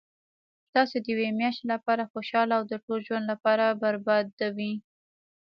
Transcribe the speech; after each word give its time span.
تاسو 0.73 0.95
د 0.99 1.05
یوې 1.13 1.29
میاشتي 1.39 1.65
لپاره 1.73 2.09
خوشحاله 2.11 2.53
او 2.57 2.63
د 2.71 2.73
ټول 2.85 2.99
ژوند 3.07 3.25
لپاره 3.31 3.65
بربادوي 3.81 4.73